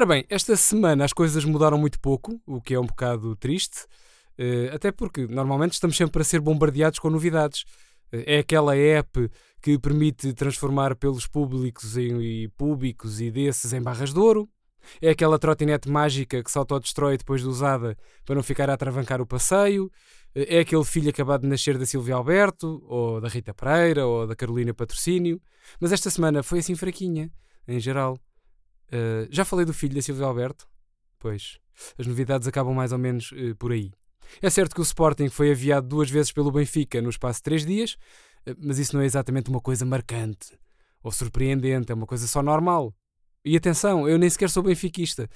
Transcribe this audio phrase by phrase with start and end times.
[0.00, 3.84] Ora bem, esta semana as coisas mudaram muito pouco, o que é um bocado triste,
[4.38, 7.66] eh, até porque normalmente estamos sempre a ser bombardeados com novidades.
[8.10, 9.30] Eh, é aquela app
[9.60, 14.48] que permite transformar pelos públicos em públicos e desses em barras de ouro.
[15.02, 17.94] É aquela trotinete mágica que se autodestrói depois de usada
[18.24, 19.92] para não ficar a atravancar o passeio.
[20.34, 24.26] Eh, é aquele filho acabado de nascer da Silvia Alberto, ou da Rita Pereira, ou
[24.26, 25.38] da Carolina Patrocínio.
[25.78, 27.30] Mas esta semana foi assim fraquinha,
[27.68, 28.18] em geral.
[28.92, 30.68] Uh, já falei do filho da Silvia Alberto?
[31.18, 31.58] Pois,
[31.98, 33.92] as novidades acabam mais ou menos uh, por aí.
[34.42, 37.64] É certo que o Sporting foi aviado duas vezes pelo Benfica no espaço de três
[37.64, 37.94] dias,
[38.46, 40.58] uh, mas isso não é exatamente uma coisa marcante
[41.02, 42.94] ou surpreendente, é uma coisa só normal.
[43.42, 45.26] E atenção, eu nem sequer sou benfiquista,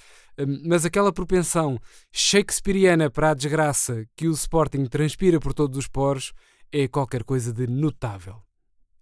[0.67, 1.81] mas aquela propensão
[2.13, 6.35] shakespeariana para a desgraça que o Sporting transpira por todos os poros
[6.71, 8.43] é qualquer coisa de notável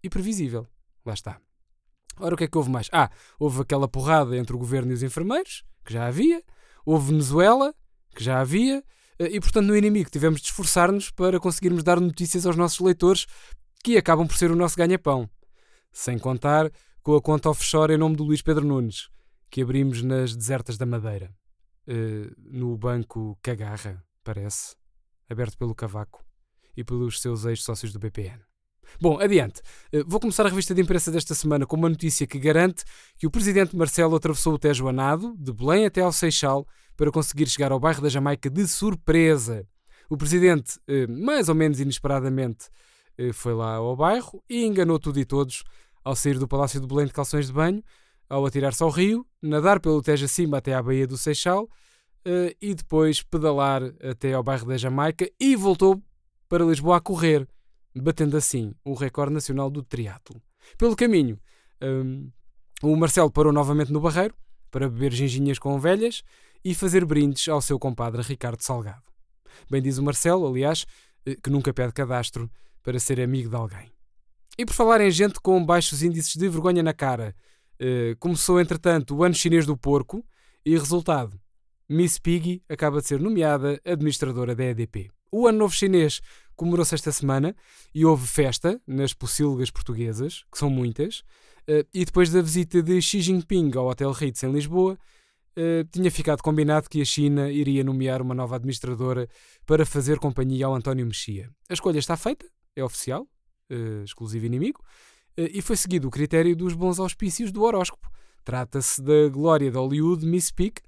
[0.05, 0.69] e previsível.
[1.05, 1.41] Lá está.
[2.19, 2.89] Ora, o que é que houve mais?
[2.93, 6.43] Ah, houve aquela porrada entre o governo e os enfermeiros, que já havia.
[6.85, 7.75] Houve Venezuela,
[8.15, 8.83] que já havia.
[9.19, 13.27] Eh, e, portanto, no inimigo tivemos de esforçar-nos para conseguirmos dar notícias aos nossos leitores
[13.83, 15.29] que acabam por ser o nosso ganha-pão.
[15.93, 16.71] Sem contar
[17.03, 19.09] com a conta offshore em nome do Luís Pedro Nunes,
[19.51, 21.35] que abrimos nas desertas da Madeira.
[21.87, 24.77] Uh, no banco Cagarra, parece,
[25.29, 26.25] aberto pelo Cavaco
[26.77, 28.52] e pelos seus ex-sócios do BPN.
[29.03, 29.61] Bom, adiante.
[29.93, 32.85] Eh, vou começar a revista de imprensa desta semana com uma notícia que garante
[33.19, 36.65] que o presidente Marcelo atravessou o Tejo Anado, de Belém até ao Seixal,
[36.97, 39.67] para conseguir chegar ao bairro da Jamaica de surpresa.
[40.09, 42.69] O presidente, eh, mais ou menos inesperadamente,
[43.19, 45.65] eh, foi lá ao bairro e enganou tudo e todos
[46.05, 47.83] ao sair do Palácio de Belém de calções de banho,
[48.29, 51.69] ao atirar-se ao rio, nadar pelo Tejo acima até à Baía do Seixal
[52.61, 56.01] e depois pedalar até ao bairro da Jamaica e voltou
[56.49, 57.49] para Lisboa a correr
[57.95, 60.41] batendo assim o recorde nacional do triatlo.
[60.79, 61.39] Pelo caminho,
[61.83, 62.31] um,
[62.83, 64.35] o Marcelo parou novamente no Barreiro
[64.71, 66.23] para beber ginginhas com velhas
[66.65, 69.03] e fazer brindes ao seu compadre Ricardo Salgado.
[69.71, 70.87] Bem diz o Marcelo, aliás,
[71.27, 72.51] eh, que nunca pede cadastro
[72.83, 73.93] para ser amigo de alguém.
[74.59, 77.35] E por falar em gente com baixos índices de vergonha na cara,
[77.79, 80.25] eh, começou entretanto o ano chinês do porco
[80.65, 81.39] e resultado,
[81.89, 85.11] Miss Piggy acaba de ser nomeada administradora da EDP.
[85.31, 86.21] O Ano Novo Chinês
[86.57, 87.55] comemorou-se esta semana
[87.95, 91.23] e houve festa nas pocilgas portuguesas, que são muitas,
[91.67, 94.99] eh, e depois da visita de Xi Jinping ao Hotel Ritz em Lisboa,
[95.57, 99.29] eh, tinha ficado combinado que a China iria nomear uma nova administradora
[99.67, 101.51] para fazer companhia ao António Mexia.
[101.69, 103.27] A escolha está feita, é oficial,
[103.71, 104.81] eh, exclusivo inimigo,
[105.35, 108.07] e foi seguido o critério dos bons auspícios do horóscopo.
[108.45, 110.83] Trata-se da glória de Hollywood, Miss Peak,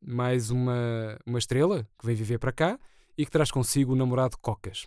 [0.00, 2.78] mais uma, uma estrela que vem viver para cá,
[3.16, 4.86] e que traz consigo o namorado Cocas.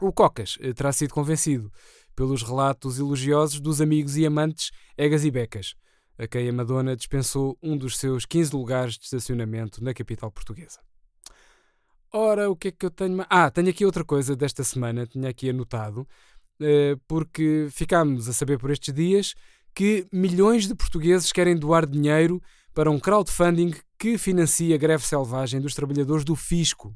[0.00, 1.70] O Cocas eh, terá sido convencido
[2.14, 5.74] pelos relatos elogiosos dos amigos e amantes Egas e Becas,
[6.18, 10.80] a quem a Madonna dispensou um dos seus 15 lugares de estacionamento na capital portuguesa.
[12.12, 13.26] Ora, o que é que eu tenho.
[13.28, 16.06] Ah, tenho aqui outra coisa desta semana, tinha aqui anotado,
[16.60, 19.34] eh, porque ficámos a saber por estes dias
[19.74, 22.40] que milhões de portugueses querem doar dinheiro
[22.72, 26.94] para um crowdfunding que financia a greve selvagem dos trabalhadores do fisco.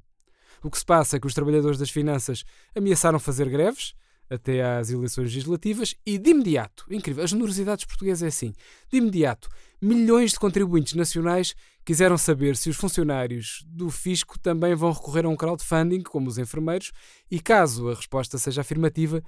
[0.62, 3.94] O que se passa é que os trabalhadores das finanças ameaçaram fazer greves
[4.30, 8.52] até às eleições legislativas e de imediato, incrível, a generosidade dos portugueses é assim,
[8.90, 9.48] de imediato,
[9.80, 11.54] milhões de contribuintes nacionais
[11.84, 16.36] quiseram saber se os funcionários do fisco também vão recorrer a um crowdfunding, como os
[16.36, 16.92] enfermeiros,
[17.30, 19.22] e caso a resposta seja afirmativa,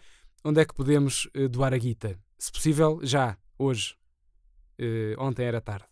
[0.45, 2.19] onde é que podemos uh, doar a guita?
[2.39, 3.95] Se possível, já, hoje.
[4.79, 5.87] Uh, ontem era tarde.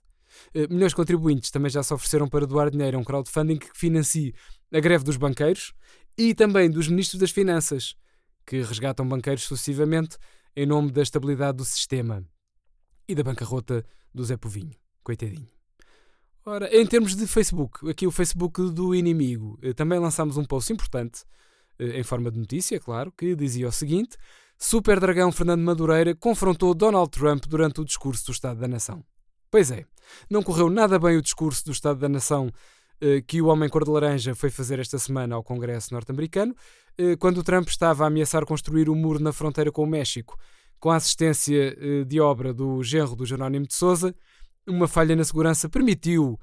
[0.55, 3.69] Uh, milhões de contribuintes também já se ofereceram para doar dinheiro a um crowdfunding que
[3.75, 4.35] financie
[4.73, 5.73] a greve dos banqueiros
[6.17, 7.95] e também dos ministros das Finanças,
[8.47, 10.17] que resgatam banqueiros sucessivamente
[10.57, 12.25] em nome da estabilidade do sistema
[13.09, 14.75] e da bancarrota do Zé Povinho.
[15.05, 15.49] Coitadinho.
[16.45, 20.73] Ora, em termos de Facebook, aqui o Facebook do inimigo, eh, também lançámos um post
[20.73, 21.25] importante,
[21.79, 24.17] eh, em forma de notícia, claro, que dizia o seguinte:
[24.59, 29.05] Super Dragão Fernando Madureira confrontou Donald Trump durante o discurso do Estado da Nação.
[29.51, 29.85] Pois é,
[30.29, 32.51] não correu nada bem o discurso do Estado da Nação
[33.27, 36.55] que o homem cor de laranja foi fazer esta semana ao Congresso norte-americano,
[36.99, 39.87] eh, quando o Trump estava a ameaçar construir o um muro na fronteira com o
[39.87, 40.37] México,
[40.81, 44.13] com a assistência eh, de obra do genro do Jerónimo de Souza,
[44.67, 46.39] uma falha na segurança permitiu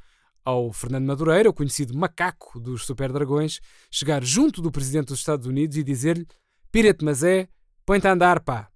[0.46, 3.60] ao Fernando Madureira, o conhecido macaco dos Super Dragões,
[3.92, 6.26] chegar junto do presidente dos Estados Unidos e dizer-lhe:
[6.72, 7.50] Pirate, mas é,
[7.86, 8.70] põe-te a andar, pá.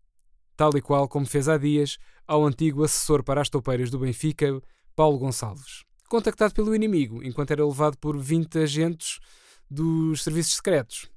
[0.58, 1.98] Tal e qual como fez há dias
[2.28, 4.62] ao antigo assessor para as toupeiras do Benfica,
[4.96, 9.20] Paulo Gonçalves contactado pelo inimigo, enquanto era levado por 20 agentes
[9.70, 11.10] dos serviços secretos.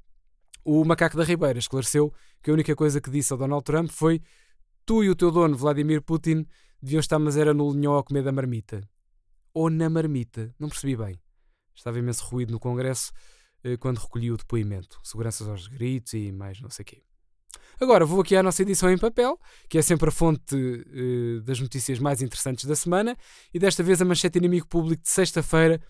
[0.65, 2.12] O macaco da Ribeira esclareceu
[2.43, 4.23] que a única coisa que disse ao Donald Trump foi
[4.85, 6.47] tu e o teu dono, Vladimir Putin,
[6.81, 8.89] deviam estar mas era no linhó a comer da marmita.
[9.55, 10.55] ou na marmita.
[10.59, 11.21] Não percebi bem.
[11.75, 13.12] Estava imenso ruído no Congresso
[13.62, 14.99] eh, quando recolhi o depoimento.
[15.03, 17.03] Seguranças aos gritos e mais não sei o quê.
[17.81, 19.39] Agora vou aqui à nossa edição em papel,
[19.69, 23.17] que é sempre a fonte uh, das notícias mais interessantes da semana,
[23.53, 25.81] e desta vez a manchete inimigo público de sexta-feira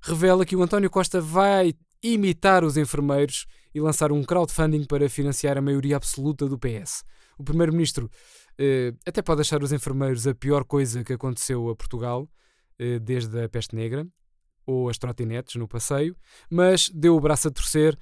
[0.00, 5.56] revela que o António Costa vai imitar os enfermeiros e lançar um crowdfunding para financiar
[5.56, 7.04] a maioria absoluta do PS.
[7.38, 12.28] O Primeiro-Ministro uh, até pode achar os enfermeiros a pior coisa que aconteceu a Portugal
[12.80, 14.06] uh, desde a peste negra
[14.64, 16.16] ou as trotinetes no passeio,
[16.48, 17.98] mas deu o braço a torcer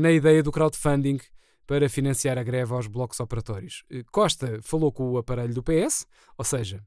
[0.00, 1.20] na ideia do crowdfunding
[1.66, 3.84] para financiar a greve aos blocos operatórios.
[3.90, 6.06] Eh, Costa falou com o aparelho do PS,
[6.36, 6.82] ou seja,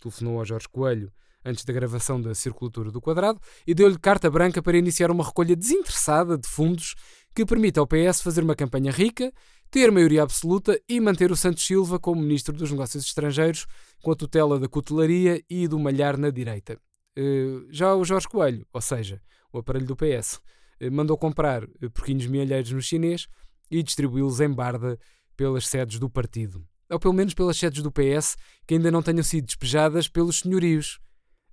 [0.00, 1.12] telefonou ao Jorge Coelho
[1.44, 5.54] antes da gravação da circulatura do quadrado e deu-lhe carta branca para iniciar uma recolha
[5.54, 6.94] desinteressada de fundos
[7.34, 9.32] que permita ao PS fazer uma campanha rica,
[9.70, 13.66] ter maioria absoluta e manter o Santos Silva como Ministro dos Negócios Estrangeiros
[14.02, 16.78] com a tutela da cutelaria e do malhar na direita.
[17.16, 19.20] Eh, já o Jorge Coelho, ou seja,
[19.52, 20.40] o aparelho do PS,
[20.80, 23.28] eh, mandou comprar porquinhos mielheiros no chinês
[23.70, 24.98] e distribuí-los em barda
[25.36, 26.66] pelas sedes do partido.
[26.88, 28.36] Ou pelo menos pelas sedes do PS
[28.66, 30.98] que ainda não tenham sido despejadas pelos senhorios.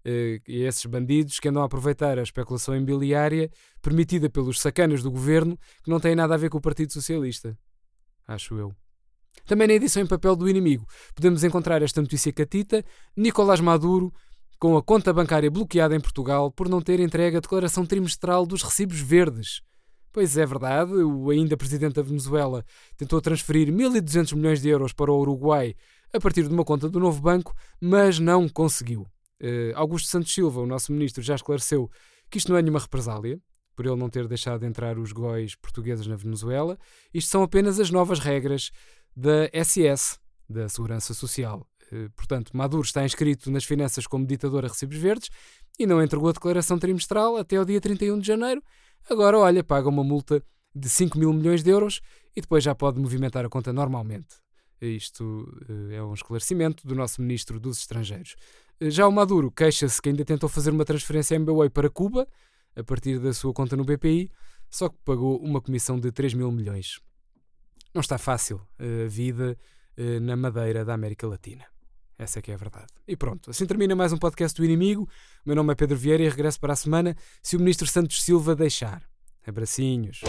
[0.05, 3.49] Uh, e esses bandidos que andam a aproveitar a especulação imobiliária
[3.81, 7.57] permitida pelos sacanas do governo que não têm nada a ver com o Partido Socialista.
[8.27, 8.75] Acho eu.
[9.45, 10.85] Também na edição em papel do inimigo
[11.15, 12.83] podemos encontrar esta notícia catita:
[13.15, 14.13] Nicolás Maduro
[14.59, 18.61] com a conta bancária bloqueada em Portugal por não ter entregue a declaração trimestral dos
[18.61, 19.61] recibos verdes.
[20.13, 22.63] Pois é verdade, o ainda presidente da Venezuela
[22.95, 25.75] tentou transferir 1.200 milhões de euros para o Uruguai
[26.13, 29.07] a partir de uma conta do novo banco, mas não conseguiu.
[29.41, 31.89] Uh, Augusto Santos Silva, o nosso ministro, já esclareceu
[32.29, 33.41] que isto não é nenhuma represália,
[33.75, 36.77] por ele não ter deixado entrar os góis portugueses na Venezuela.
[37.11, 38.69] Isto são apenas as novas regras
[39.15, 41.67] da SS, da Segurança Social.
[41.91, 45.31] Uh, portanto, Maduro está inscrito nas finanças como ditador a recibos verdes
[45.79, 48.61] e não entregou a declaração trimestral até o dia 31 de janeiro,
[49.09, 52.01] Agora, olha, paga uma multa de 5 mil milhões de euros
[52.35, 54.35] e depois já pode movimentar a conta normalmente.
[54.81, 58.35] Isto eh, é um esclarecimento do nosso Ministro dos Estrangeiros.
[58.79, 62.27] Eh, já o Maduro queixa-se que ainda tentou fazer uma transferência MBWay para Cuba,
[62.75, 64.31] a partir da sua conta no BPI,
[64.69, 66.99] só que pagou uma comissão de 3 mil milhões.
[67.93, 69.57] Não está fácil eh, a vida
[70.21, 71.72] na Madeira da América Latina.
[72.17, 72.87] Essa é que é a verdade.
[73.07, 75.03] E pronto, assim termina mais um podcast do Inimigo.
[75.03, 75.07] O
[75.45, 78.55] meu nome é Pedro Vieira e regresso para a semana se o Ministro Santos Silva
[78.55, 79.03] deixar.
[79.45, 80.21] Abracinhos.